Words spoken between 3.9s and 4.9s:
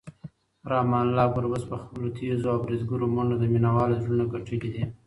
زړونه ګټلي دي.